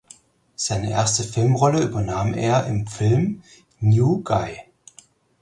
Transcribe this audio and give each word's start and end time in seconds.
Seine 0.55 0.89
erste 0.89 1.21
Filmrolle 1.21 1.83
übernahm 1.83 2.33
er 2.33 2.65
im 2.65 2.87
Film 2.87 3.43
"New 3.79 4.23
Guy". 4.23 4.61